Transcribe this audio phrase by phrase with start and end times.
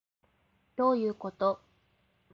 [0.77, 1.61] どういうこと